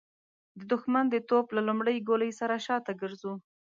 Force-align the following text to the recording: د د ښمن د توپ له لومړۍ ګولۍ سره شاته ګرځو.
د 0.57 0.59
د 0.69 0.71
ښمن 0.81 1.05
د 1.09 1.15
توپ 1.29 1.45
له 1.55 1.61
لومړۍ 1.67 1.97
ګولۍ 2.07 2.31
سره 2.39 2.55
شاته 2.65 2.91
ګرځو. 3.01 3.33